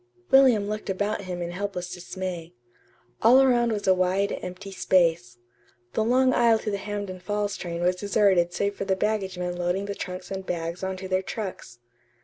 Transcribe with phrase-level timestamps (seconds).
[0.31, 2.53] William looked about him in helpless dismay.
[3.21, 5.37] All around was a wide, empty space.
[5.93, 9.55] The long aisle to the Hampden Falls train was deserted save for the baggage men
[9.55, 11.77] loading the trunks and bags on to their trucks.